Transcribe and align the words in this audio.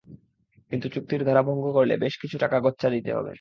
কিন্তু 0.71 0.87
চুক্তির 0.89 1.21
ধারা 1.23 1.41
ভঙ্গ 1.41 1.65
করলে 1.73 1.93
বেশ 1.97 2.13
কিছু 2.17 2.35
টাকা 2.37 2.57
গচ্চা 2.59 2.87
দিতে 2.89 3.11
হবে। 3.13 3.29